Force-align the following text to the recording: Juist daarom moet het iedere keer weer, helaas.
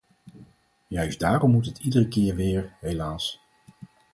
Juist 0.89 1.19
daarom 1.19 1.51
moet 1.51 1.65
het 1.65 1.79
iedere 1.79 2.07
keer 2.07 2.35
weer, 2.35 2.73
helaas. 2.79 3.39